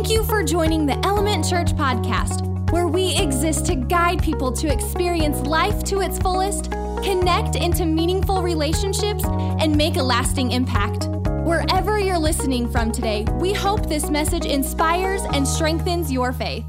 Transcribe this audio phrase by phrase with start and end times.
[0.00, 4.72] Thank you for joining the Element Church podcast, where we exist to guide people to
[4.72, 6.70] experience life to its fullest,
[7.02, 11.08] connect into meaningful relationships, and make a lasting impact.
[11.44, 16.64] Wherever you're listening from today, we hope this message inspires and strengthens your faith.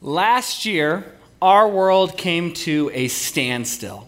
[0.00, 4.06] Last year, our world came to a standstill.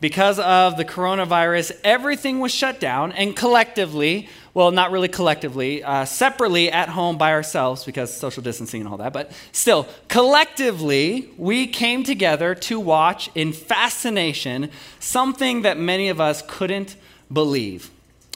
[0.00, 4.28] Because of the coronavirus, everything was shut down, and collectively,
[4.58, 8.96] well, not really collectively, uh, separately at home by ourselves because social distancing and all
[8.96, 14.68] that, but still, collectively, we came together to watch in fascination
[14.98, 16.96] something that many of us couldn't
[17.32, 17.88] believe.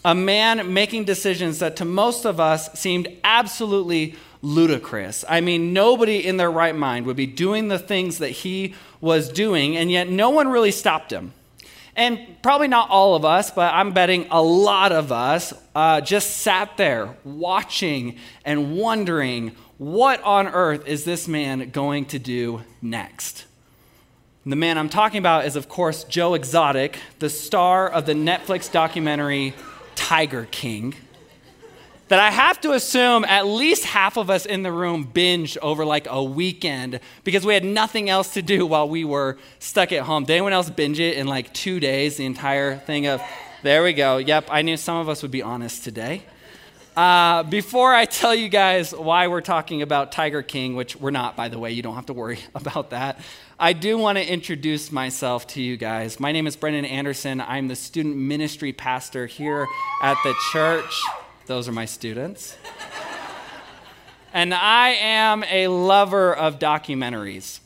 [0.04, 5.24] A man making decisions that to most of us seemed absolutely ludicrous.
[5.28, 9.28] I mean, nobody in their right mind would be doing the things that he was
[9.28, 11.32] doing, and yet no one really stopped him.
[11.94, 16.38] And probably not all of us, but I'm betting a lot of us uh, just
[16.38, 23.44] sat there watching and wondering what on earth is this man going to do next?
[24.46, 28.70] The man I'm talking about is, of course, Joe Exotic, the star of the Netflix
[28.70, 29.54] documentary
[29.94, 30.94] Tiger King
[32.12, 35.82] that I have to assume at least half of us in the room binged over
[35.82, 40.02] like a weekend because we had nothing else to do while we were stuck at
[40.02, 40.24] home.
[40.24, 43.22] Did anyone else binge it in like two days, the entire thing of,
[43.62, 44.18] there we go.
[44.18, 46.24] Yep, I knew some of us would be honest today.
[46.94, 51.34] Uh, before I tell you guys why we're talking about Tiger King, which we're not,
[51.34, 53.20] by the way, you don't have to worry about that,
[53.58, 56.20] I do want to introduce myself to you guys.
[56.20, 57.40] My name is Brendan Anderson.
[57.40, 59.66] I'm the student ministry pastor here
[60.02, 61.02] at the church.
[61.46, 62.56] Those are my students.
[64.32, 67.58] and I am a lover of documentaries.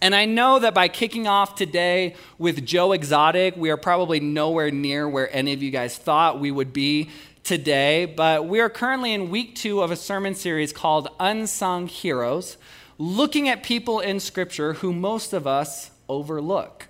[0.00, 4.70] And I know that by kicking off today with Joe Exotic, we are probably nowhere
[4.70, 7.10] near where any of you guys thought we would be
[7.44, 8.06] today.
[8.06, 12.56] But we are currently in week two of a sermon series called Unsung Heroes,
[12.98, 16.88] looking at people in Scripture who most of us overlook.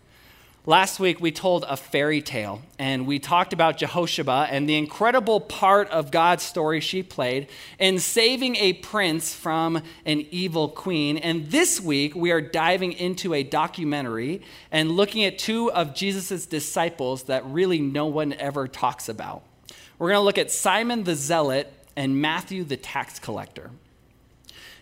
[0.69, 5.39] Last week, we told a fairy tale, and we talked about Jehosheba and the incredible
[5.39, 7.47] part of God's story she played
[7.79, 11.19] in saving a prince from an evil queen.
[11.19, 16.47] And this week, we are diving into a documentary and looking at two of Jesus'
[16.47, 19.45] disciples that really no one ever talks about.
[20.01, 23.71] We're going to look at Simon the Zealot and Matthew the tax collector.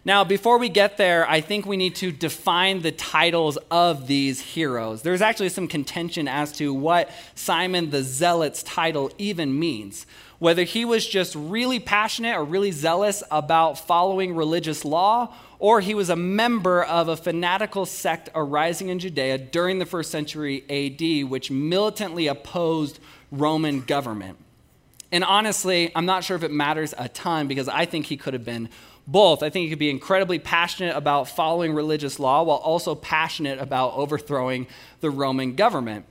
[0.07, 4.39] Now, before we get there, I think we need to define the titles of these
[4.39, 5.01] heroes.
[5.01, 10.05] There's actually some contention as to what Simon the Zealot's title even means.
[10.41, 15.95] Whether he was just really passionate or really zealous about following religious law, or he
[15.95, 21.31] was a member of a fanatical sect arising in Judea during the first century AD,
[21.31, 22.99] which militantly opposed
[23.31, 24.37] Roman government.
[25.11, 28.35] And honestly, I'm not sure if it matters a ton because I think he could
[28.35, 28.69] have been
[29.07, 29.43] both.
[29.43, 33.95] I think he could be incredibly passionate about following religious law while also passionate about
[33.95, 34.67] overthrowing
[35.01, 36.07] the Roman government.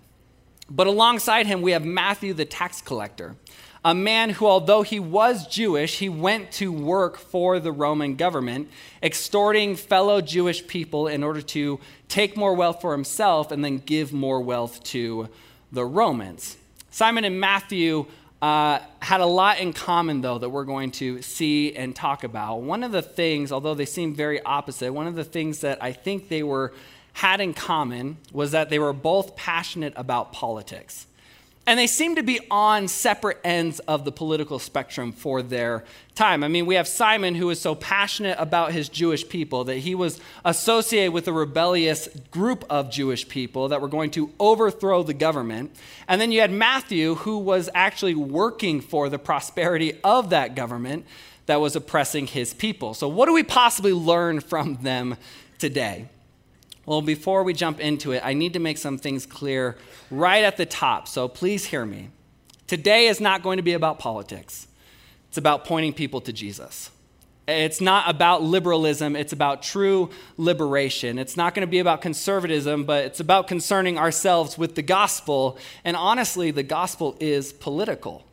[0.70, 3.36] But alongside him, we have Matthew the tax collector,
[3.86, 8.70] a man who, although he was Jewish, he went to work for the Roman government,
[9.02, 14.14] extorting fellow Jewish people in order to take more wealth for himself and then give
[14.14, 15.28] more wealth to
[15.72, 16.58] the Romans.
[16.92, 18.06] Simon and Matthew
[18.44, 22.62] uh, had a lot in common, though, that we're going to see and talk about.
[22.62, 25.94] One of the things, although they seem very opposite, one of the things that I
[25.94, 26.74] think they were
[27.14, 31.08] had in common was that they were both passionate about politics.
[31.66, 36.44] And they seem to be on separate ends of the political spectrum for their time.
[36.44, 39.96] I mean, we have Simon, who is so passionate about his Jewish people that he
[39.96, 45.14] was associated with a rebellious group of Jewish people that were going to overthrow the
[45.14, 45.74] government.
[46.10, 51.06] And then you had Matthew, who was actually working for the prosperity of that government
[51.46, 52.94] that was oppressing his people.
[52.94, 55.16] So, what do we possibly learn from them
[55.60, 56.10] today?
[56.86, 59.78] Well, before we jump into it, I need to make some things clear
[60.12, 62.10] right at the top, so please hear me.
[62.68, 64.68] Today is not going to be about politics,
[65.30, 66.90] it's about pointing people to Jesus.
[67.46, 71.20] It's not about liberalism, it's about true liberation.
[71.20, 75.58] It's not going to be about conservatism, but it's about concerning ourselves with the gospel.
[75.84, 78.24] And honestly, the gospel is political.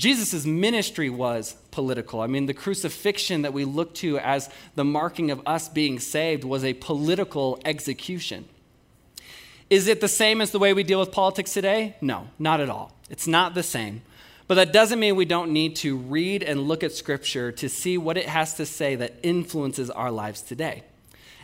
[0.00, 2.22] Jesus' ministry was political.
[2.22, 6.42] I mean, the crucifixion that we look to as the marking of us being saved
[6.42, 8.48] was a political execution.
[9.68, 11.96] Is it the same as the way we deal with politics today?
[12.00, 12.96] No, not at all.
[13.10, 14.00] It's not the same.
[14.48, 17.98] But that doesn't mean we don't need to read and look at Scripture to see
[17.98, 20.82] what it has to say that influences our lives today.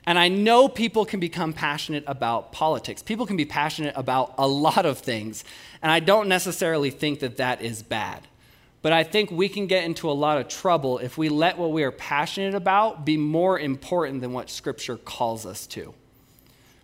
[0.06, 3.02] And I know people can become passionate about politics.
[3.02, 5.44] People can be passionate about a lot of things.
[5.82, 8.26] And I don't necessarily think that that is bad.
[8.86, 11.72] But I think we can get into a lot of trouble if we let what
[11.72, 15.92] we are passionate about be more important than what Scripture calls us to.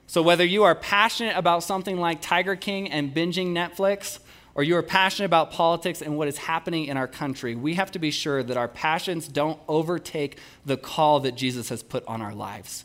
[0.09, 4.19] So, whether you are passionate about something like Tiger King and binging Netflix,
[4.57, 7.93] or you are passionate about politics and what is happening in our country, we have
[7.93, 12.21] to be sure that our passions don't overtake the call that Jesus has put on
[12.21, 12.85] our lives.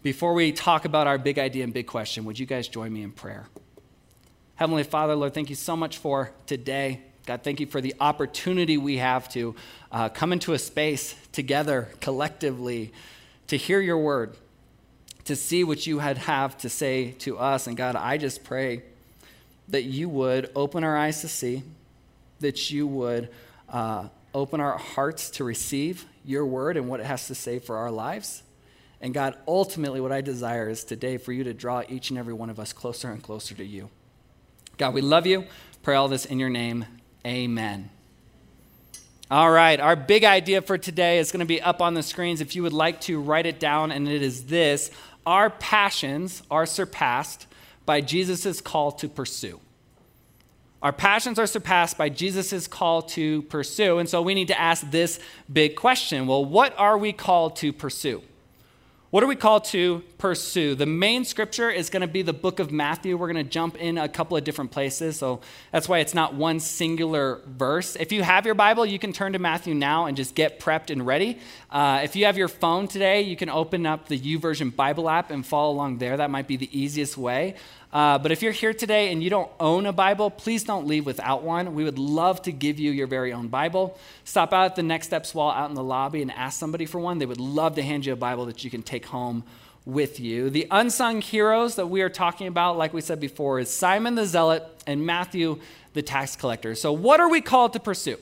[0.00, 3.02] Before we talk about our big idea and big question, would you guys join me
[3.02, 3.46] in prayer?
[4.54, 7.02] Heavenly Father, Lord, thank you so much for today.
[7.26, 9.54] God, thank you for the opportunity we have to
[9.90, 12.92] uh, come into a space together, collectively,
[13.46, 14.36] to hear your word,
[15.24, 17.66] to see what you had have to say to us.
[17.66, 18.82] And God, I just pray
[19.68, 21.62] that you would open our eyes to see,
[22.40, 23.30] that you would
[23.70, 27.78] uh, open our hearts to receive your word and what it has to say for
[27.78, 28.42] our lives.
[29.00, 32.34] And God, ultimately, what I desire is today for you to draw each and every
[32.34, 33.88] one of us closer and closer to you.
[34.76, 35.46] God, we love you.
[35.82, 36.84] Pray all this in your name.
[37.26, 37.90] Amen.
[39.30, 42.40] All right, our big idea for today is going to be up on the screens
[42.40, 44.90] if you would like to write it down, and it is this
[45.24, 47.46] Our passions are surpassed
[47.86, 49.60] by Jesus' call to pursue.
[50.82, 53.98] Our passions are surpassed by Jesus' call to pursue.
[53.98, 55.18] And so we need to ask this
[55.50, 58.22] big question well, what are we called to pursue?
[59.14, 60.74] What are we called to pursue?
[60.74, 63.16] The main scripture is going to be the book of Matthew.
[63.16, 65.16] We're going to jump in a couple of different places.
[65.16, 65.40] So
[65.70, 67.94] that's why it's not one singular verse.
[67.94, 70.90] If you have your Bible, you can turn to Matthew now and just get prepped
[70.90, 71.38] and ready.
[71.70, 75.30] Uh, if you have your phone today, you can open up the YouVersion Bible app
[75.30, 76.16] and follow along there.
[76.16, 77.54] That might be the easiest way.
[77.94, 81.06] Uh, but if you're here today and you don't own a Bible, please don't leave
[81.06, 81.74] without one.
[81.74, 83.96] We would love to give you your very own Bible.
[84.24, 86.98] Stop out at the Next Steps wall out in the lobby and ask somebody for
[86.98, 87.18] one.
[87.18, 89.44] They would love to hand you a Bible that you can take home
[89.84, 90.50] with you.
[90.50, 94.26] The unsung heroes that we are talking about, like we said before, is Simon the
[94.26, 95.60] Zealot and Matthew
[95.92, 96.74] the tax collector.
[96.74, 98.16] So, what are we called to pursue?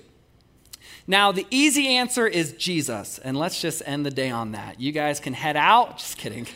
[1.07, 4.81] Now, the easy answer is Jesus, and let's just end the day on that.
[4.81, 5.97] You guys can head out.
[5.97, 6.47] Just kidding.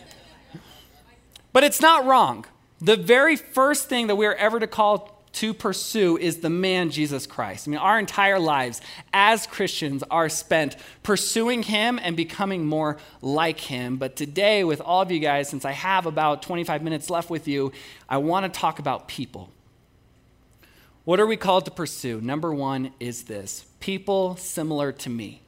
[1.52, 2.44] But it's not wrong.
[2.80, 6.90] The very first thing that we are ever to call to pursue is the man
[6.90, 7.68] Jesus Christ.
[7.68, 8.80] I mean, our entire lives
[9.12, 13.98] as Christians are spent pursuing him and becoming more like him.
[13.98, 17.46] But today, with all of you guys, since I have about 25 minutes left with
[17.46, 17.72] you,
[18.08, 19.50] I want to talk about people.
[21.04, 22.20] What are we called to pursue?
[22.20, 25.42] Number one is this people similar to me.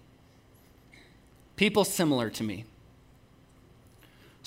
[1.56, 2.64] People similar to me.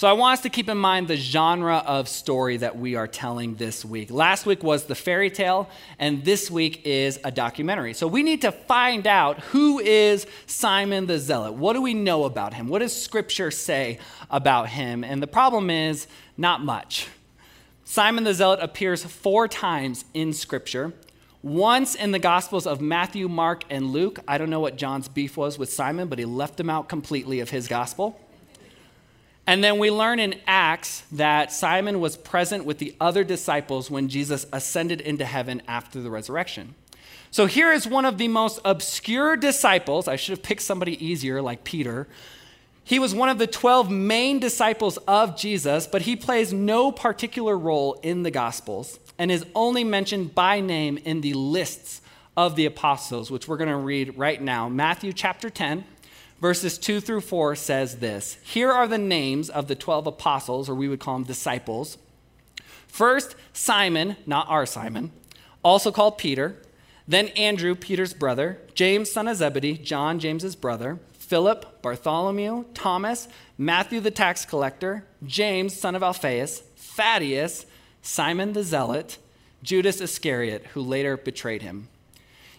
[0.01, 3.06] So I want us to keep in mind the genre of story that we are
[3.06, 4.09] telling this week.
[4.09, 5.69] Last week was the fairy tale,
[6.00, 7.94] and this week is a documentary.
[7.94, 11.53] So we need to find out who is Simon the Zealot.
[11.53, 12.68] What do we know about him?
[12.68, 14.00] What does Scripture say
[14.31, 15.03] about him?
[15.03, 17.07] And the problem is not much.
[17.83, 20.94] Simon the Zealot appears four times in Scripture.
[21.44, 24.18] Once in the Gospels of Matthew, Mark, and Luke.
[24.27, 27.39] I don't know what John's beef was with Simon, but he left him out completely
[27.39, 28.19] of his gospel.
[29.48, 34.08] And then we learn in Acts that Simon was present with the other disciples when
[34.08, 36.76] Jesus ascended into heaven after the resurrection.
[37.32, 40.08] So here is one of the most obscure disciples.
[40.08, 42.08] I should have picked somebody easier like Peter.
[42.84, 47.58] He was one of the 12 main disciples of Jesus, but he plays no particular
[47.58, 52.02] role in the Gospels and is only mentioned by name in the lists
[52.36, 54.68] of the apostles, which we're going to read right now.
[54.68, 55.86] Matthew chapter 10,
[56.42, 60.76] verses 2 through 4 says this Here are the names of the 12 apostles, or
[60.76, 61.98] we would call them disciples.
[62.88, 65.12] First, Simon, not our Simon,
[65.64, 66.57] also called Peter.
[67.07, 68.60] Then Andrew, Peter's brother.
[68.74, 69.78] James, son of Zebedee.
[69.78, 71.00] John, James's brother.
[71.14, 75.06] Philip, Bartholomew, Thomas, Matthew the tax collector.
[75.26, 76.60] James, son of Alphaeus.
[76.76, 77.66] Thaddeus,
[78.02, 79.18] Simon the zealot.
[79.64, 81.88] Judas Iscariot, who later betrayed him.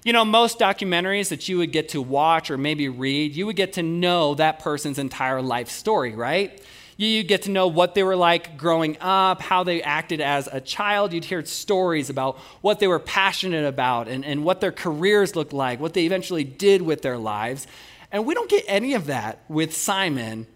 [0.04, 3.54] You know, most documentaries that you would get to watch or maybe read, you would
[3.54, 6.60] get to know that person's entire life story, right?
[6.96, 10.60] You get to know what they were like growing up, how they acted as a
[10.60, 11.12] child.
[11.12, 15.52] You'd hear stories about what they were passionate about and, and what their careers looked
[15.52, 17.68] like, what they eventually did with their lives.
[18.10, 20.48] And we don't get any of that with Simon,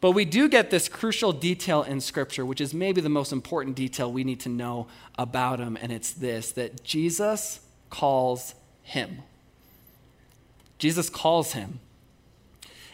[0.00, 3.76] but we do get this crucial detail in Scripture, which is maybe the most important
[3.76, 4.86] detail we need to know
[5.18, 5.76] about him.
[5.80, 7.60] And it's this that Jesus
[7.90, 8.54] calls
[8.86, 9.22] him.
[10.78, 11.80] Jesus calls him.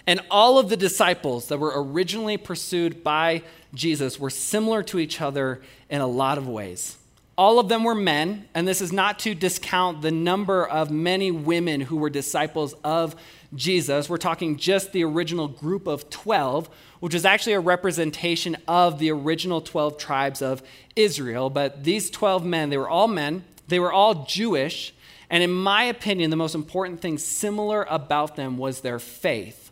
[0.07, 3.43] And all of the disciples that were originally pursued by
[3.75, 6.97] Jesus were similar to each other in a lot of ways.
[7.37, 11.31] All of them were men, and this is not to discount the number of many
[11.31, 13.15] women who were disciples of
[13.55, 14.09] Jesus.
[14.09, 16.69] We're talking just the original group of 12,
[17.01, 20.63] which is actually a representation of the original 12 tribes of
[20.97, 21.51] Israel.
[21.51, 24.95] But these 12 men, they were all men, they were all Jewish,
[25.33, 29.71] And in my opinion, the most important thing similar about them was their faith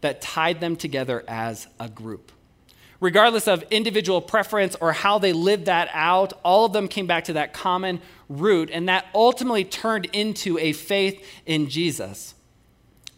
[0.00, 2.32] that tied them together as a group.
[3.00, 7.24] Regardless of individual preference or how they lived that out, all of them came back
[7.24, 12.34] to that common root, and that ultimately turned into a faith in Jesus.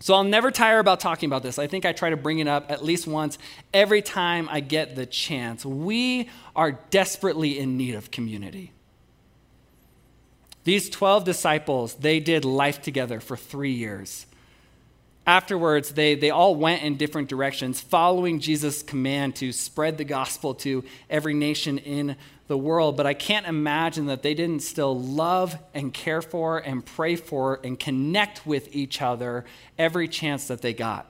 [0.01, 1.57] So I'll never tire about talking about this.
[1.57, 3.39] I think I try to bring it up at least once
[3.73, 5.65] every time I get the chance.
[5.65, 8.73] We are desperately in need of community.
[10.67, 14.27] These 12 disciples, they did life together for three years.
[15.25, 20.55] Afterwards, they, they all went in different directions, following Jesus' command to spread the gospel
[20.55, 22.17] to every nation in
[22.49, 22.97] the world.
[22.97, 27.61] But I can't imagine that they didn't still love and care for and pray for
[27.63, 29.45] and connect with each other
[29.79, 31.07] every chance that they got.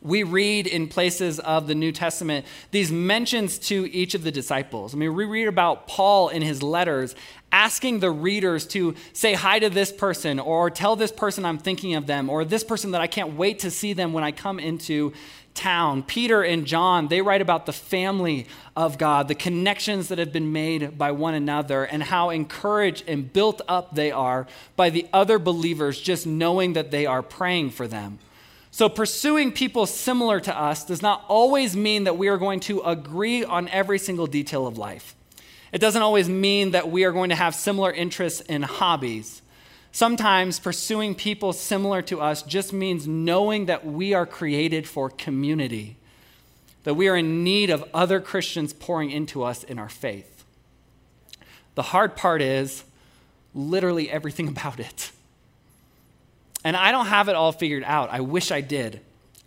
[0.00, 4.94] We read in places of the New Testament these mentions to each of the disciples.
[4.94, 7.16] I mean, we read about Paul in his letters
[7.52, 11.94] asking the readers to say hi to this person or tell this person I'm thinking
[11.94, 14.58] of them or this person that I can't wait to see them when I come
[14.58, 15.12] into
[15.58, 16.04] town.
[16.04, 20.52] Peter and John, they write about the family of God, the connections that have been
[20.52, 25.38] made by one another, and how encouraged and built up they are by the other
[25.38, 28.18] believers just knowing that they are praying for them.
[28.70, 32.80] So, pursuing people similar to us does not always mean that we are going to
[32.82, 35.16] agree on every single detail of life.
[35.72, 39.42] It doesn't always mean that we are going to have similar interests in hobbies.
[39.92, 45.96] Sometimes pursuing people similar to us just means knowing that we are created for community,
[46.84, 50.44] that we are in need of other Christians pouring into us in our faith.
[51.74, 52.84] The hard part is
[53.54, 55.10] literally everything about it.
[56.64, 58.10] And I don't have it all figured out.
[58.10, 59.00] I wish I did.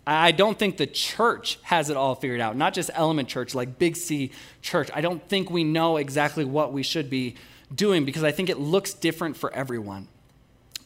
[0.06, 3.78] I don't think the church has it all figured out, not just Element Church, like
[3.78, 4.90] Big C Church.
[4.92, 7.36] I don't think we know exactly what we should be
[7.72, 10.08] doing because I think it looks different for everyone.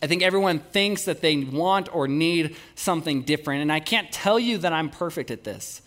[0.03, 4.39] I think everyone thinks that they want or need something different, and I can't tell
[4.39, 5.81] you that I'm perfect at this.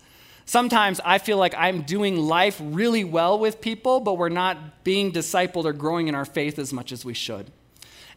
[0.45, 5.12] Sometimes I feel like I'm doing life really well with people, but we're not being
[5.12, 7.51] discipled or growing in our faith as much as we should.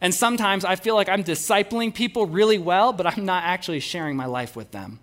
[0.01, 4.17] And sometimes I feel like I'm discipling people really well, but I'm not actually sharing
[4.17, 4.99] my life with them.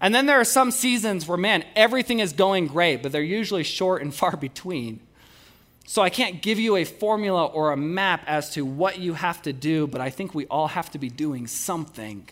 [0.00, 3.62] And then there are some seasons where, man, everything is going great, but they're usually
[3.62, 5.00] short and far between.
[5.86, 9.42] So I can't give you a formula or a map as to what you have
[9.42, 12.28] to do, but I think we all have to be doing something.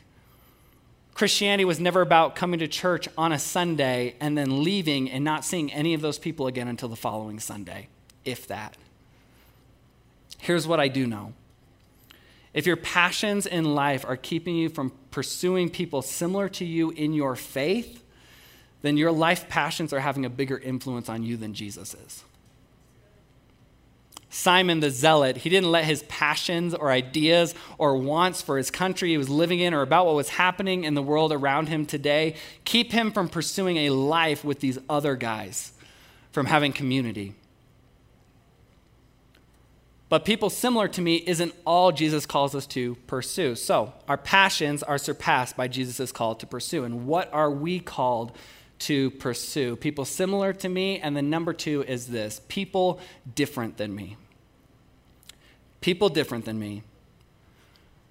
[1.14, 5.44] Christianity was never about coming to church on a Sunday and then leaving and not
[5.44, 7.88] seeing any of those people again until the following Sunday,
[8.24, 8.76] if that.
[10.38, 11.34] Here's what I do know
[12.54, 17.12] if your passions in life are keeping you from pursuing people similar to you in
[17.12, 18.02] your faith,
[18.82, 22.24] then your life passions are having a bigger influence on you than Jesus is.
[24.28, 29.10] Simon the Zealot, he didn't let his passions or ideas or wants for his country
[29.10, 32.34] he was living in or about what was happening in the world around him today
[32.64, 35.72] keep him from pursuing a life with these other guys,
[36.32, 37.34] from having community.
[40.12, 43.54] But people similar to me isn't all Jesus calls us to pursue.
[43.54, 46.84] So our passions are surpassed by Jesus' call to pursue.
[46.84, 48.36] And what are we called
[48.80, 49.74] to pursue?
[49.76, 50.98] People similar to me.
[50.98, 53.00] And then number two is this people
[53.34, 54.18] different than me.
[55.80, 56.82] People different than me.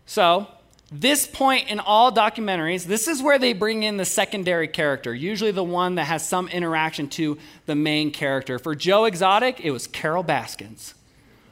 [0.07, 0.47] So,
[0.91, 5.51] this point in all documentaries, this is where they bring in the secondary character, usually
[5.51, 8.57] the one that has some interaction to the main character.
[8.57, 10.95] For Joe Exotic, it was Carole Baskins.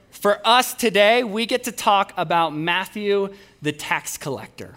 [0.10, 4.76] For us today, we get to talk about Matthew, the tax collector.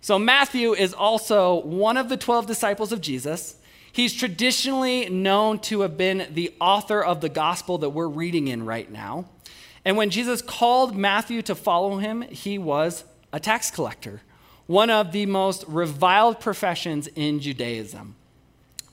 [0.00, 3.56] So, Matthew is also one of the 12 disciples of Jesus.
[3.90, 8.66] He's traditionally known to have been the author of the gospel that we're reading in
[8.66, 9.26] right now.
[9.84, 14.20] And when Jesus called Matthew to follow him, he was a tax collector,
[14.66, 18.16] one of the most reviled professions in Judaism.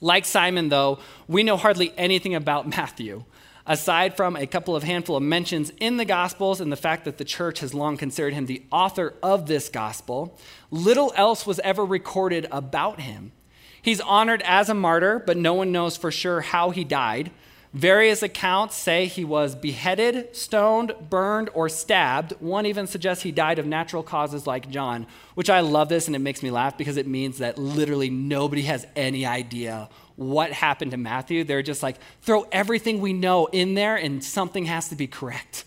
[0.00, 3.24] Like Simon, though, we know hardly anything about Matthew
[3.72, 7.16] aside from a couple of handful of mentions in the Gospels and the fact that
[7.16, 10.38] the church has long considered him the author of this gospel,
[10.70, 13.32] little else was ever recorded about him.
[13.80, 17.30] He's honored as a martyr, but no one knows for sure how he died.
[17.72, 22.32] Various accounts say he was beheaded, stoned, burned, or stabbed.
[22.40, 26.14] One even suggests he died of natural causes like John, which I love this and
[26.14, 30.90] it makes me laugh because it means that literally nobody has any idea what happened
[30.92, 31.44] to Matthew.
[31.44, 35.64] They're just like, throw everything we know in there and something has to be correct.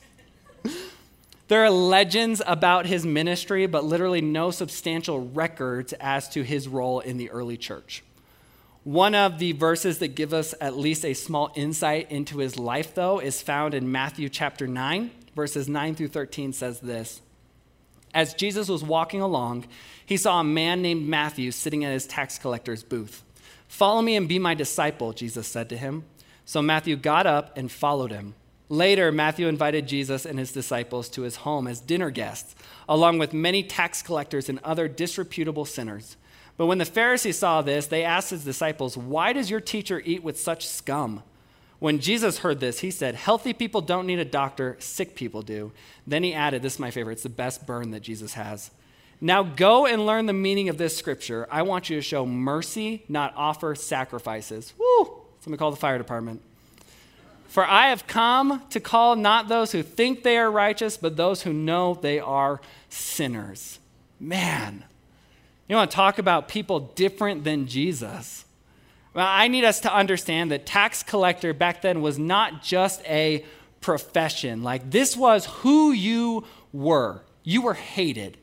[1.47, 6.99] there are legends about his ministry, but literally no substantial records as to his role
[6.99, 8.03] in the early church.
[8.85, 12.93] One of the verses that give us at least a small insight into his life,
[12.93, 17.19] though, is found in Matthew chapter 9, verses 9 through 13 says this
[18.13, 19.65] As Jesus was walking along,
[20.05, 23.24] he saw a man named Matthew sitting at his tax collector's booth.
[23.75, 26.05] Follow me and be my disciple, Jesus said to him.
[26.45, 28.33] So Matthew got up and followed him.
[28.69, 32.55] Later, Matthew invited Jesus and his disciples to his home as dinner guests,
[32.87, 36.15] along with many tax collectors and other disreputable sinners.
[36.55, 40.23] But when the Pharisees saw this, they asked his disciples, Why does your teacher eat
[40.23, 41.21] with such scum?
[41.79, 45.73] When Jesus heard this, he said, Healthy people don't need a doctor, sick people do.
[46.07, 48.71] Then he added, This is my favorite, it's the best burn that Jesus has.
[49.21, 51.47] Now go and learn the meaning of this scripture.
[51.49, 54.73] I want you to show mercy, not offer sacrifices.
[54.77, 55.21] Woo!
[55.39, 56.41] Somebody call the fire department.
[57.47, 61.43] For I have come to call not those who think they are righteous, but those
[61.43, 63.79] who know they are sinners.
[64.19, 64.83] Man,
[65.67, 68.43] you want to talk about people different than Jesus?
[69.13, 73.45] Well, I need us to understand that tax collector back then was not just a
[73.79, 74.61] profession.
[74.61, 76.43] Like, this was who you
[76.73, 77.21] were.
[77.43, 78.37] You were hated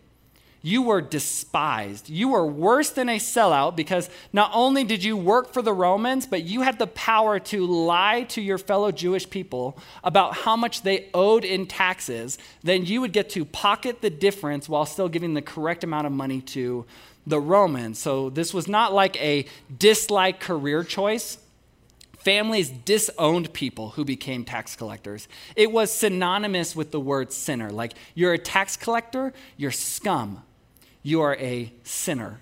[0.63, 2.09] you were despised.
[2.09, 6.25] You were worse than a sellout because not only did you work for the Romans,
[6.25, 10.83] but you had the power to lie to your fellow Jewish people about how much
[10.83, 12.39] they owed in taxes.
[12.63, 16.13] Then you would get to pocket the difference while still giving the correct amount of
[16.13, 16.87] money to
[17.27, 17.99] the Romans.
[17.99, 21.39] So this was not like a dislike career choice.
[22.19, 25.27] Families disowned people who became tax collectors.
[25.57, 27.71] It was synonymous with the word sinner.
[27.71, 30.45] Like, you're a tax collector, you're scum
[31.03, 32.41] you are a sinner.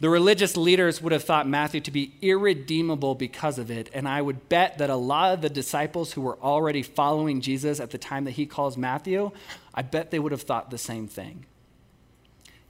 [0.00, 4.20] The religious leaders would have thought Matthew to be irredeemable because of it, and I
[4.20, 7.98] would bet that a lot of the disciples who were already following Jesus at the
[7.98, 9.30] time that he calls Matthew,
[9.72, 11.46] I bet they would have thought the same thing.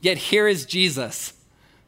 [0.00, 1.32] Yet here is Jesus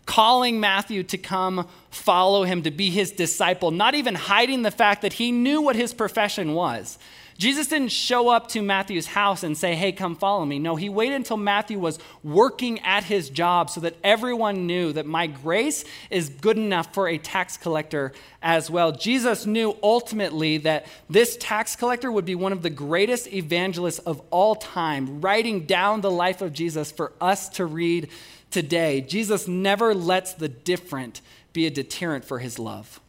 [0.06, 5.02] calling Matthew to come follow him, to be his disciple, not even hiding the fact
[5.02, 6.98] that he knew what his profession was.
[7.36, 10.58] Jesus didn't show up to Matthew's house and say, Hey, come follow me.
[10.58, 15.06] No, he waited until Matthew was working at his job so that everyone knew that
[15.06, 18.92] my grace is good enough for a tax collector as well.
[18.92, 24.22] Jesus knew ultimately that this tax collector would be one of the greatest evangelists of
[24.30, 28.08] all time, writing down the life of Jesus for us to read
[28.50, 29.00] today.
[29.00, 31.20] Jesus never lets the different
[31.52, 33.00] be a deterrent for his love.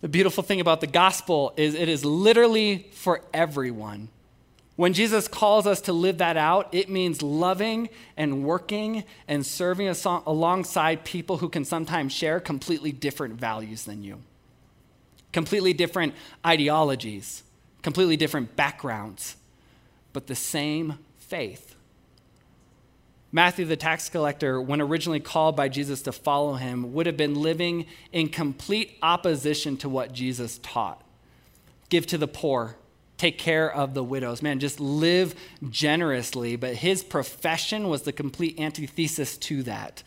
[0.00, 4.08] The beautiful thing about the gospel is it is literally for everyone.
[4.76, 9.88] When Jesus calls us to live that out, it means loving and working and serving
[9.88, 14.20] alongside people who can sometimes share completely different values than you,
[15.32, 16.14] completely different
[16.46, 17.42] ideologies,
[17.82, 19.34] completely different backgrounds,
[20.12, 21.74] but the same faith.
[23.30, 27.34] Matthew, the tax collector, when originally called by Jesus to follow him, would have been
[27.34, 31.02] living in complete opposition to what Jesus taught.
[31.90, 32.76] Give to the poor,
[33.18, 34.40] take care of the widows.
[34.40, 35.34] Man, just live
[35.68, 36.56] generously.
[36.56, 40.02] But his profession was the complete antithesis to that.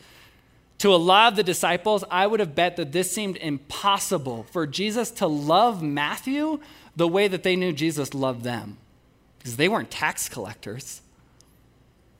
[0.78, 4.66] To a lot of the disciples, I would have bet that this seemed impossible for
[4.66, 6.58] Jesus to love Matthew
[6.96, 8.78] the way that they knew Jesus loved them,
[9.38, 11.01] because they weren't tax collectors.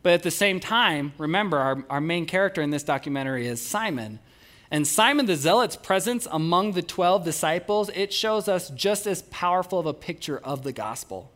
[0.03, 4.19] But at the same time, remember, our, our main character in this documentary is Simon.
[4.71, 9.79] And Simon the Zealot's presence among the 12 disciples, it shows us just as powerful
[9.79, 11.31] of a picture of the gospel.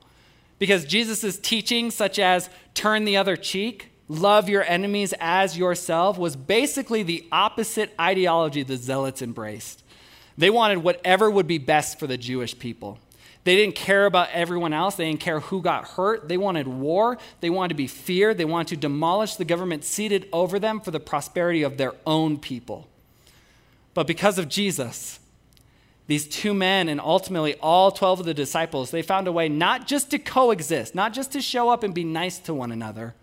[0.59, 6.35] Because Jesus' teaching, such as turn the other cheek, love your enemies as yourself, was
[6.35, 9.83] basically the opposite ideology the Zealots embraced.
[10.39, 12.99] They wanted whatever would be best for the Jewish people.
[13.47, 14.97] They didn't care about everyone else.
[14.97, 16.27] They didn't care who got hurt.
[16.27, 17.17] They wanted war.
[17.41, 18.39] They wanted to be feared.
[18.39, 22.39] They wanted to demolish the government seated over them for the prosperity of their own
[22.39, 22.89] people.
[23.95, 25.21] But because of Jesus,
[26.09, 29.87] these two men and ultimately all 12 of the disciples, they found a way not
[29.87, 33.15] just to coexist, not just to show up and be nice to one another,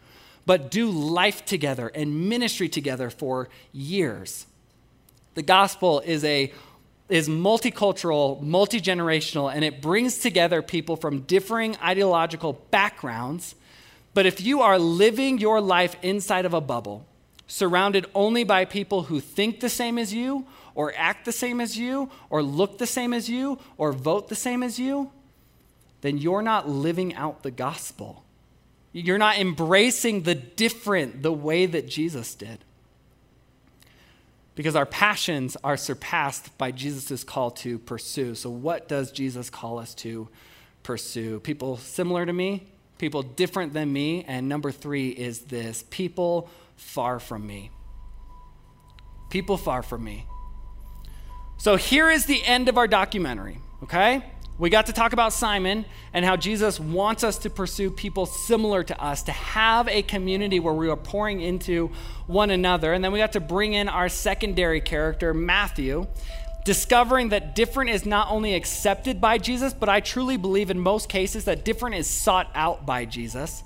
[0.45, 4.45] but do life together and ministry together for years.
[5.33, 6.53] The gospel is a
[7.09, 13.55] is multicultural, multi generational, and it brings together people from differing ideological backgrounds.
[14.13, 17.05] But if you are living your life inside of a bubble,
[17.47, 21.77] surrounded only by people who think the same as you, or act the same as
[21.77, 25.11] you, or look the same as you, or vote the same as you,
[26.01, 28.23] then you're not living out the gospel.
[28.91, 32.59] You're not embracing the different the way that Jesus did
[34.55, 38.35] because our passions are surpassed by Jesus' call to pursue.
[38.35, 40.29] So, what does Jesus call us to
[40.83, 41.39] pursue?
[41.39, 47.19] People similar to me, people different than me, and number three is this people far
[47.19, 47.71] from me.
[49.29, 50.25] People far from me.
[51.57, 54.23] So, here is the end of our documentary, okay?
[54.59, 58.83] We got to talk about Simon and how Jesus wants us to pursue people similar
[58.83, 61.89] to us, to have a community where we are pouring into
[62.27, 62.93] one another.
[62.93, 66.05] And then we got to bring in our secondary character, Matthew,
[66.65, 71.09] discovering that different is not only accepted by Jesus, but I truly believe in most
[71.09, 73.63] cases that different is sought out by Jesus.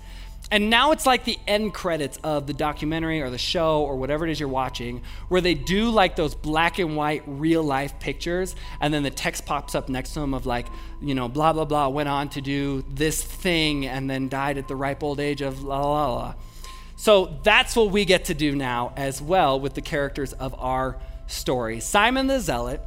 [0.50, 4.26] And now it's like the end credits of the documentary or the show or whatever
[4.26, 8.56] it is you're watching, where they do like those black and white real life pictures,
[8.80, 10.68] and then the text pops up next to them of like,
[11.02, 14.70] you know, blah, blah, blah, went on to do this thing and then died at
[14.70, 16.36] the ripe old age of la, la, la.
[16.96, 20.98] So that's what we get to do now as well with the characters of our
[21.28, 21.82] story.
[21.82, 22.82] Simon the Zealot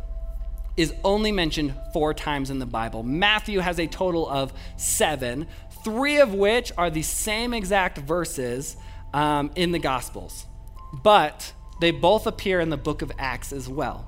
[0.76, 3.02] is only mentioned four times in the Bible.
[3.02, 5.46] Matthew has a total of seven
[5.84, 8.76] three of which are the same exact verses
[9.12, 10.46] um, in the Gospels.
[10.92, 14.06] But they both appear in the book of Acts as well.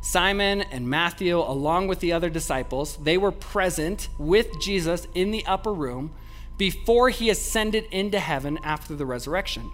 [0.00, 5.44] Simon and Matthew, along with the other disciples, they were present with Jesus in the
[5.46, 6.12] upper room
[6.58, 9.72] before he ascended into heaven after the resurrection.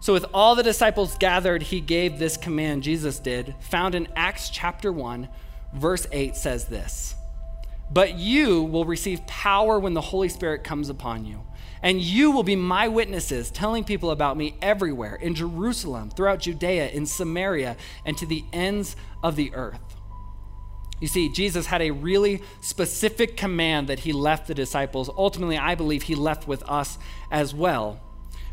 [0.00, 4.50] So, with all the disciples gathered, he gave this command, Jesus did, found in Acts
[4.50, 5.30] chapter 1,
[5.74, 7.14] verse 8 says this
[7.94, 11.40] but you will receive power when the Holy Spirit comes upon you.
[11.80, 16.88] And you will be my witnesses, telling people about me everywhere in Jerusalem, throughout Judea,
[16.88, 19.96] in Samaria, and to the ends of the earth.
[21.00, 25.10] You see, Jesus had a really specific command that he left the disciples.
[25.16, 26.98] Ultimately, I believe he left with us
[27.30, 28.00] as well.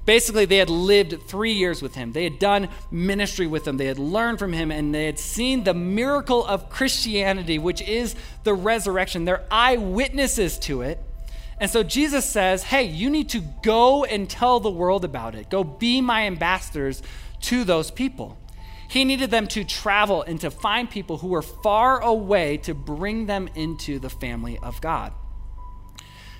[0.05, 2.13] Basically, they had lived three years with him.
[2.13, 3.77] They had done ministry with him.
[3.77, 8.15] They had learned from him, and they had seen the miracle of Christianity, which is
[8.43, 9.25] the resurrection.
[9.25, 10.99] They're eyewitnesses to it.
[11.59, 15.51] And so Jesus says, Hey, you need to go and tell the world about it.
[15.51, 17.03] Go be my ambassadors
[17.41, 18.37] to those people.
[18.87, 23.27] He needed them to travel and to find people who were far away to bring
[23.27, 25.13] them into the family of God.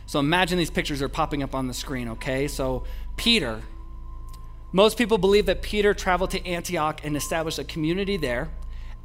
[0.05, 2.49] So imagine these pictures are popping up on the screen, okay?
[2.49, 2.83] So
[3.21, 3.61] Peter.
[4.71, 8.49] Most people believe that Peter traveled to Antioch and established a community there.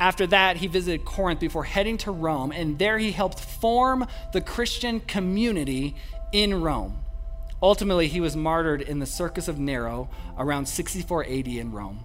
[0.01, 4.41] After that, he visited Corinth before heading to Rome, and there he helped form the
[4.41, 5.97] Christian community
[6.33, 6.97] in Rome.
[7.61, 12.01] Ultimately, he was martyred in the Circus of Nero around 64 AD in Rome.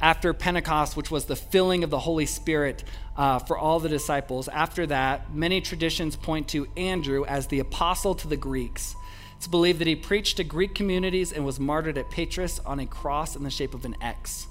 [0.00, 2.82] After Pentecost, which was the filling of the Holy Spirit
[3.16, 8.16] uh, for all the disciples, after that, many traditions point to Andrew as the apostle
[8.16, 8.96] to the Greeks.
[9.38, 12.86] It's believed that he preached to Greek communities and was martyred at Patras on a
[12.86, 14.48] cross in the shape of an X.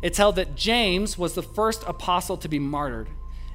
[0.00, 3.10] It's held that James was the first apostle to be martyred.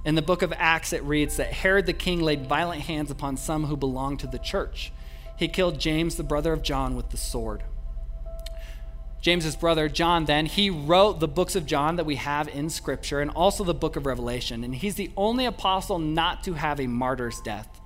[0.05, 3.36] In the book of Acts, it reads that Herod the king laid violent hands upon
[3.36, 4.93] some who belonged to the church.
[5.39, 7.63] He killed James, the brother of John, with the sword.
[9.21, 13.21] James's brother, John, then, he wrote the books of John that we have in Scripture
[13.21, 14.63] and also the book of Revelation.
[14.63, 17.79] And he's the only apostle not to have a martyr's death.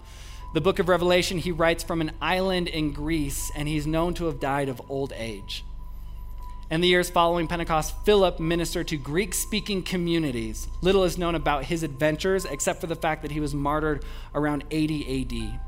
[0.54, 4.26] The book of Revelation, he writes from an island in Greece, and he's known to
[4.26, 5.66] have died of old age.
[6.70, 10.68] In the years following Pentecost, Philip ministered to Greek speaking communities.
[10.82, 14.64] Little is known about his adventures except for the fact that he was martyred around
[14.70, 15.60] 80 AD.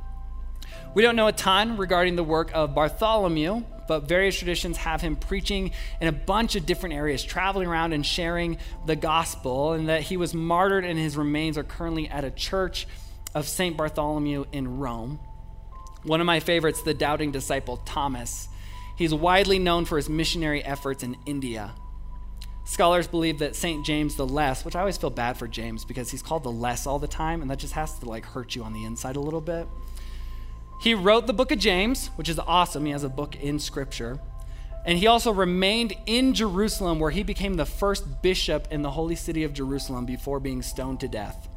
[0.93, 5.15] We don't know a ton regarding the work of Bartholomew, but various traditions have him
[5.15, 10.03] preaching in a bunch of different areas, traveling around and sharing the gospel, and that
[10.03, 12.85] he was martyred and his remains are currently at a church
[13.35, 13.77] of St.
[13.77, 15.19] Bartholomew in Rome.
[16.03, 18.47] One of my favorites, the doubting disciple Thomas.
[18.95, 21.73] He's widely known for his missionary efforts in India.
[22.63, 23.85] Scholars believe that St.
[23.85, 26.87] James the Less, which I always feel bad for James because he's called the Less
[26.87, 29.19] all the time, and that just has to like hurt you on the inside a
[29.19, 29.67] little bit.
[30.81, 32.85] He wrote the book of James, which is awesome.
[32.85, 34.19] He has a book in scripture.
[34.85, 39.15] And he also remained in Jerusalem, where he became the first bishop in the holy
[39.15, 41.49] city of Jerusalem before being stoned to death.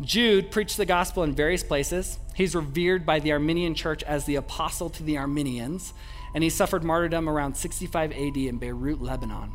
[0.00, 2.18] Jude preached the gospel in various places.
[2.34, 5.92] He's revered by the Armenian church as the apostle to the Armenians,
[6.34, 9.52] and he suffered martyrdom around 65 AD in Beirut, Lebanon.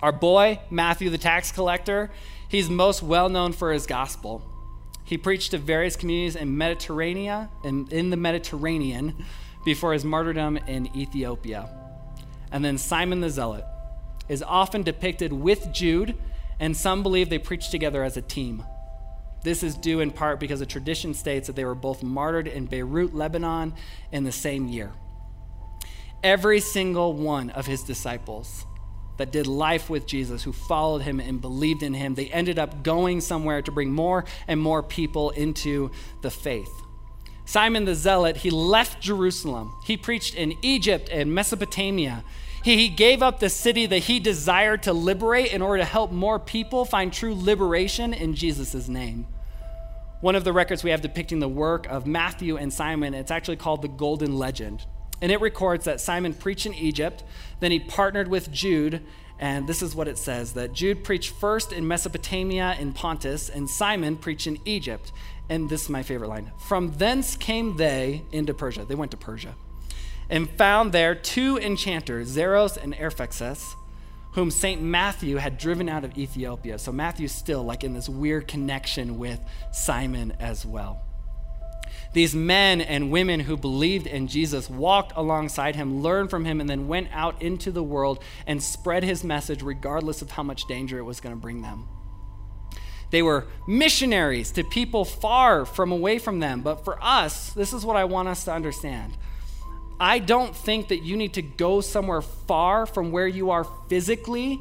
[0.00, 2.10] Our boy, Matthew the tax collector,
[2.48, 4.42] he's most well known for his gospel.
[5.04, 9.24] He preached to various communities in Mediterranean and in the Mediterranean
[9.64, 11.68] before his martyrdom in Ethiopia.
[12.50, 13.64] And then Simon the Zealot
[14.28, 16.14] is often depicted with Jude,
[16.58, 18.64] and some believe they preached together as a team.
[19.44, 22.64] This is due in part because the tradition states that they were both martyred in
[22.64, 23.74] Beirut, Lebanon,
[24.10, 24.90] in the same year.
[26.22, 28.64] Every single one of his disciples
[29.18, 32.82] that did life with Jesus, who followed him and believed in him, they ended up
[32.82, 35.90] going somewhere to bring more and more people into
[36.22, 36.70] the faith.
[37.44, 39.74] Simon the Zealot, he left Jerusalem.
[39.84, 42.24] He preached in Egypt and Mesopotamia.
[42.64, 46.10] He, he gave up the city that he desired to liberate in order to help
[46.10, 49.26] more people find true liberation in Jesus' name.
[50.20, 53.14] One of the records we have depicting the work of Matthew and Simon.
[53.14, 54.86] It's actually called the Golden Legend.
[55.20, 57.24] And it records that Simon preached in Egypt,
[57.60, 59.02] then he partnered with Jude,
[59.38, 63.68] and this is what it says that Jude preached first in Mesopotamia in Pontus, and
[63.68, 65.12] Simon preached in Egypt.
[65.48, 66.52] And this is my favorite line.
[66.58, 68.84] From thence came they into Persia.
[68.84, 69.54] They went to Persia
[70.30, 73.74] and found there two enchanters, Zaroes and Arphaxas
[74.34, 74.82] whom St.
[74.82, 76.78] Matthew had driven out of Ethiopia.
[76.78, 79.40] So Matthew's still like in this weird connection with
[79.72, 81.02] Simon as well.
[82.12, 86.68] These men and women who believed in Jesus walked alongside him, learned from him, and
[86.68, 90.98] then went out into the world and spread his message regardless of how much danger
[90.98, 91.88] it was going to bring them.
[93.10, 96.62] They were missionaries to people far from away from them.
[96.62, 99.16] But for us, this is what I want us to understand
[100.00, 104.60] I don't think that you need to go somewhere far from where you are physically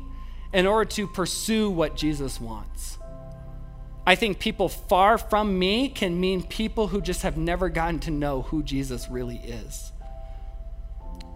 [0.53, 2.97] in order to pursue what Jesus wants.
[4.05, 8.11] I think people far from me can mean people who just have never gotten to
[8.11, 9.91] know who Jesus really is.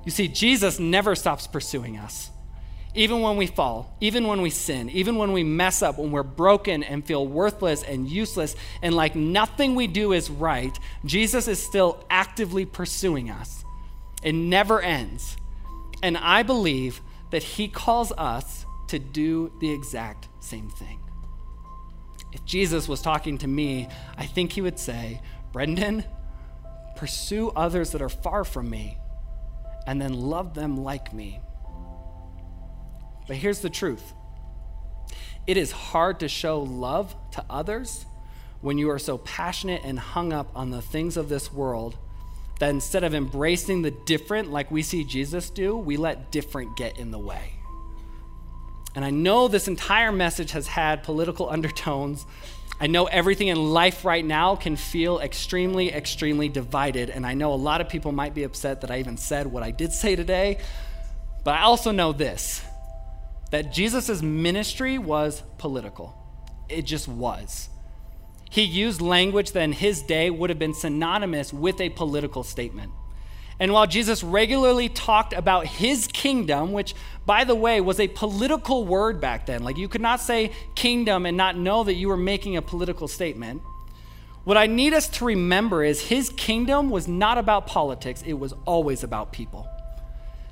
[0.06, 2.30] You see, Jesus never stops pursuing us.
[2.94, 6.24] Even when we fall, even when we sin, even when we mess up, when we're
[6.24, 11.62] broken and feel worthless and useless and like nothing we do is right, Jesus is
[11.62, 13.57] still actively pursuing us.
[14.24, 15.38] It never ends.
[16.02, 17.02] And I believe
[17.32, 21.00] that He calls us to do the exact same thing.
[22.32, 26.04] If Jesus was talking to me, I think He would say, Brendan,
[26.96, 28.98] pursue others that are far from me
[29.86, 31.40] and then love them like me.
[33.28, 34.14] But here's the truth
[35.46, 38.06] it is hard to show love to others
[38.60, 41.98] when you are so passionate and hung up on the things of this world
[42.60, 46.98] that instead of embracing the different like we see Jesus do, we let different get
[46.98, 47.54] in the way.
[48.96, 52.26] And I know this entire message has had political undertones.
[52.80, 57.10] I know everything in life right now can feel extremely, extremely divided.
[57.10, 59.64] And I know a lot of people might be upset that I even said what
[59.64, 60.60] I did say today.
[61.44, 62.64] But I also know this
[63.52, 66.14] that Jesus' ministry was political.
[66.68, 67.70] It just was.
[68.50, 72.92] He used language that in his day would have been synonymous with a political statement.
[73.60, 76.94] And while Jesus regularly talked about his kingdom, which,
[77.26, 81.26] by the way, was a political word back then, like you could not say kingdom
[81.26, 83.62] and not know that you were making a political statement,
[84.44, 88.54] what I need us to remember is his kingdom was not about politics, it was
[88.66, 89.68] always about people.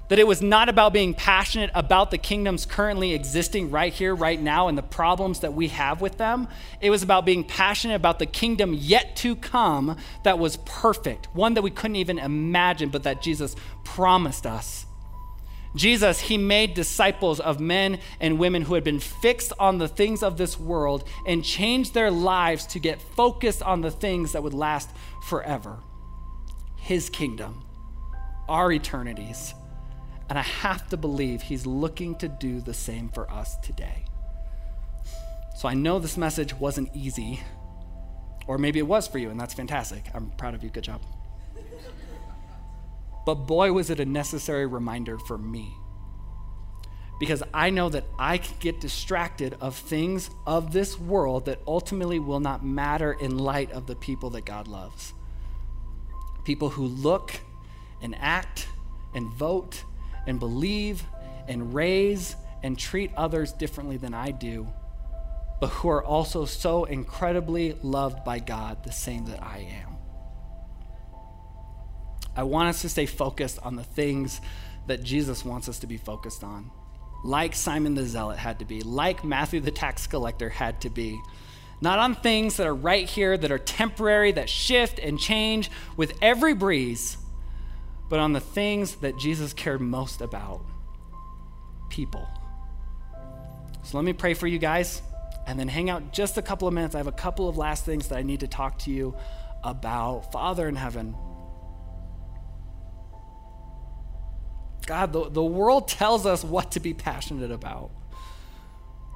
[0.09, 4.39] That it was not about being passionate about the kingdoms currently existing right here, right
[4.39, 6.47] now, and the problems that we have with them.
[6.79, 11.55] It was about being passionate about the kingdom yet to come that was perfect, one
[11.55, 14.85] that we couldn't even imagine, but that Jesus promised us.
[15.75, 20.23] Jesus, he made disciples of men and women who had been fixed on the things
[20.23, 24.53] of this world and changed their lives to get focused on the things that would
[24.53, 24.89] last
[25.23, 25.79] forever.
[26.77, 27.63] His kingdom,
[28.47, 29.53] our eternities.
[30.29, 34.05] And I have to believe he's looking to do the same for us today.
[35.55, 37.41] So I know this message wasn't easy,
[38.47, 40.03] or maybe it was for you, and that's fantastic.
[40.13, 40.69] I'm proud of you.
[40.69, 41.01] Good job.
[43.25, 45.73] But boy, was it a necessary reminder for me.
[47.19, 52.19] Because I know that I can get distracted of things of this world that ultimately
[52.19, 55.13] will not matter in light of the people that God loves.
[56.43, 57.39] People who look
[58.01, 58.67] and act
[59.13, 59.85] and vote
[60.27, 61.03] and believe
[61.47, 64.67] and raise and treat others differently than I do,
[65.59, 69.97] but who are also so incredibly loved by God the same that I am.
[72.35, 74.41] I want us to stay focused on the things
[74.88, 76.71] that Jesus wants us to be focused on,
[77.23, 81.19] like Simon the Zealot had to be, like Matthew the tax collector had to be.
[81.81, 86.17] Not on things that are right here, that are temporary, that shift and change with
[86.21, 87.17] every breeze
[88.09, 90.61] but on the things that Jesus cared most about
[91.89, 92.27] people.
[93.83, 95.01] So let me pray for you guys
[95.47, 96.95] and then hang out just a couple of minutes.
[96.95, 99.15] I have a couple of last things that I need to talk to you
[99.63, 100.31] about.
[100.31, 101.15] Father in heaven,
[104.85, 107.91] God, the, the world tells us what to be passionate about.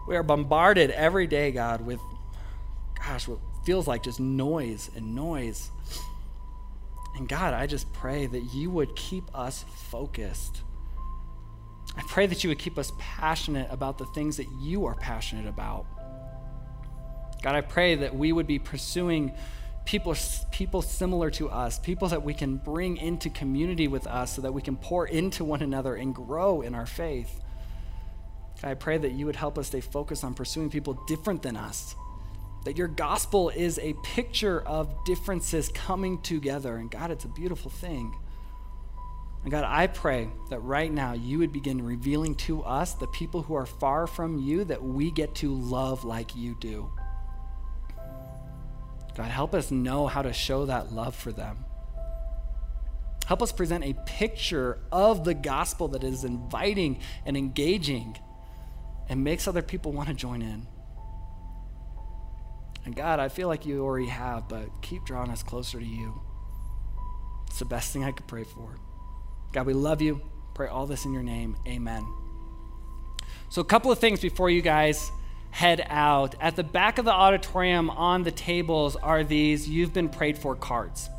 [0.07, 1.99] We are bombarded every day, God, with,
[2.97, 5.69] gosh, what feels like just noise and noise.
[7.19, 10.61] And God, I just pray that you would keep us focused.
[11.97, 15.45] I pray that you would keep us passionate about the things that you are passionate
[15.45, 15.85] about.
[17.43, 19.33] God, I pray that we would be pursuing
[19.83, 20.15] people,
[20.53, 24.53] people similar to us, people that we can bring into community with us so that
[24.53, 27.41] we can pour into one another and grow in our faith.
[28.61, 31.57] God, I pray that you would help us stay focused on pursuing people different than
[31.57, 31.95] us,
[32.65, 36.75] that your gospel is a picture of differences coming together.
[36.77, 38.15] And God, it's a beautiful thing.
[39.43, 43.41] And God, I pray that right now you would begin revealing to us, the people
[43.41, 46.91] who are far from you, that we get to love like you do.
[49.15, 51.65] God, help us know how to show that love for them.
[53.25, 58.17] Help us present a picture of the gospel that is inviting and engaging
[59.07, 60.65] and makes other people want to join in.
[62.85, 66.21] And God, I feel like you already have, but keep drawing us closer to you.
[67.47, 68.75] It's the best thing I could pray for.
[69.51, 70.21] God, we love you.
[70.53, 71.55] Pray all this in your name.
[71.67, 72.05] Amen.
[73.49, 75.11] So, a couple of things before you guys
[75.51, 76.35] head out.
[76.39, 80.55] At the back of the auditorium on the tables are these You've Been Prayed For
[80.55, 81.09] cards.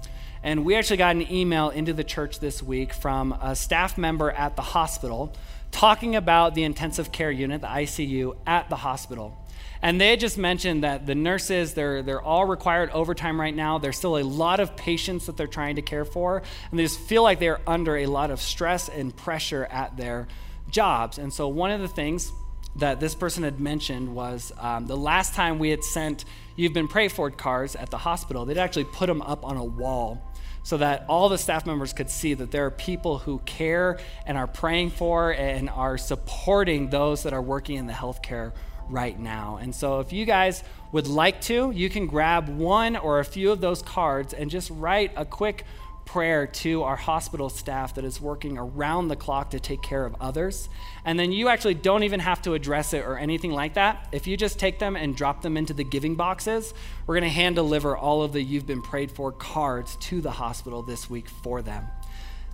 [0.42, 4.30] And we actually got an email into the church this week from a staff member
[4.30, 5.34] at the hospital
[5.70, 9.36] talking about the intensive care unit, the ICU, at the hospital.
[9.82, 13.78] And they just mentioned that the nurses, they're, they're all required overtime right now.
[13.78, 16.42] There's still a lot of patients that they're trying to care for.
[16.70, 20.28] And they just feel like they're under a lot of stress and pressure at their
[20.70, 21.18] jobs.
[21.18, 22.30] And so, one of the things
[22.76, 26.24] that this person had mentioned was um, the last time we had sent
[26.56, 29.64] You've Been Prayed For cards at the hospital, they'd actually put them up on a
[29.64, 30.22] wall
[30.62, 34.36] so that all the staff members could see that there are people who care and
[34.36, 38.52] are praying for and are supporting those that are working in the healthcare
[38.90, 39.58] right now.
[39.60, 43.52] And so, if you guys would like to, you can grab one or a few
[43.52, 45.64] of those cards and just write a quick
[46.10, 50.16] prayer to our hospital staff that is working around the clock to take care of
[50.20, 50.68] others.
[51.04, 54.08] And then you actually don't even have to address it or anything like that.
[54.10, 56.74] If you just take them and drop them into the giving boxes,
[57.06, 60.32] we're going to hand deliver all of the You've Been Prayed For cards to the
[60.32, 61.86] hospital this week for them.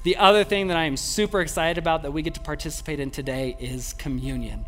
[0.02, 3.10] The other thing that I am super excited about that we get to participate in
[3.10, 4.66] today is communion.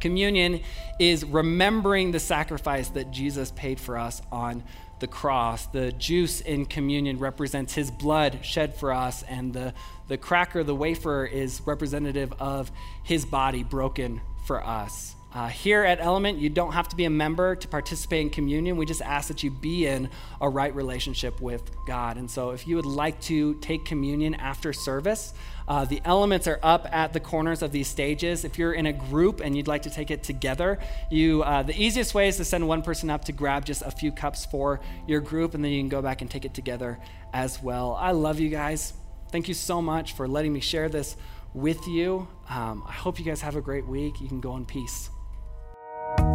[0.00, 0.60] Communion
[0.98, 4.62] is remembering the sacrifice that Jesus paid for us on
[5.00, 5.66] the cross.
[5.66, 9.74] The juice in communion represents his blood shed for us, and the,
[10.08, 12.70] the cracker, the wafer, is representative of
[13.04, 15.14] his body broken for us.
[15.34, 18.78] Uh, here at Element, you don't have to be a member to participate in communion.
[18.78, 20.08] We just ask that you be in
[20.40, 22.16] a right relationship with God.
[22.16, 25.34] And so, if you would like to take communion after service,
[25.68, 28.46] uh, the elements are up at the corners of these stages.
[28.46, 30.78] If you're in a group and you'd like to take it together,
[31.10, 33.90] you uh, the easiest way is to send one person up to grab just a
[33.90, 36.98] few cups for your group, and then you can go back and take it together
[37.34, 37.94] as well.
[38.00, 38.94] I love you guys.
[39.30, 41.16] Thank you so much for letting me share this
[41.52, 42.28] with you.
[42.48, 44.22] Um, I hope you guys have a great week.
[44.22, 45.10] You can go in peace.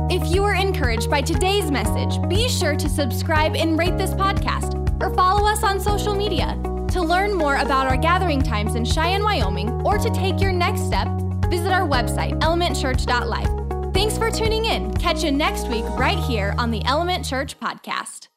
[0.10, 4.80] If you were encouraged by today's message, be sure to subscribe and rate this podcast
[5.02, 6.60] or follow us on social media.
[6.90, 10.86] To learn more about our gathering times in Cheyenne, Wyoming, or to take your next
[10.86, 11.08] step,
[11.50, 13.94] visit our website, elementchurch.life.
[13.94, 14.94] Thanks for tuning in.
[14.96, 18.33] Catch you next week right here on the Element Church Podcast.